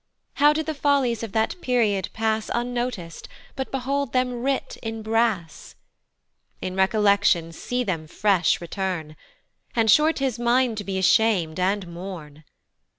[0.41, 5.75] How did the follies of that period pass Unnotic'd, but behold them writ in brass!
[6.59, 9.15] In Recollection see them fresh return,
[9.75, 12.45] And sure 'tis mine to be asham'd, and mourn.